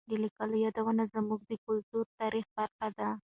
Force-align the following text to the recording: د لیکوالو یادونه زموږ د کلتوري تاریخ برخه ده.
د 0.09 0.11
لیکوالو 0.23 0.55
یادونه 0.65 1.03
زموږ 1.13 1.39
د 1.49 1.51
کلتوري 1.65 2.11
تاریخ 2.19 2.45
برخه 2.57 2.87
ده. 2.97 3.07